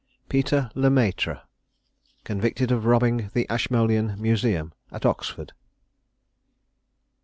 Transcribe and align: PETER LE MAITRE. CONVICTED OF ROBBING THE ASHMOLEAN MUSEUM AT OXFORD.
PETER 0.29 0.71
LE 0.73 0.89
MAITRE. 0.89 1.41
CONVICTED 2.23 2.71
OF 2.71 2.85
ROBBING 2.85 3.29
THE 3.35 3.45
ASHMOLEAN 3.51 4.15
MUSEUM 4.19 4.73
AT 4.91 5.05
OXFORD. 5.05 5.53